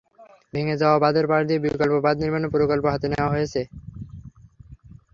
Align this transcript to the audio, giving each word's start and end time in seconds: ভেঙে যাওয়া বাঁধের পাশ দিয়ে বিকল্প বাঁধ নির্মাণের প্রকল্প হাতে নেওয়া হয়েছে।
ভেঙে 0.53 0.75
যাওয়া 0.81 0.97
বাঁধের 1.03 1.25
পাশ 1.31 1.41
দিয়ে 1.47 1.63
বিকল্প 1.65 1.95
বাঁধ 2.05 2.15
নির্মাণের 2.21 2.53
প্রকল্প 2.55 2.85
হাতে 2.93 3.07
নেওয়া 3.09 3.33
হয়েছে। 3.33 3.61